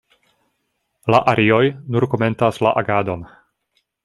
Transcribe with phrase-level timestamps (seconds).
[1.15, 1.61] La arioj
[1.97, 3.29] nur komentas la agadon.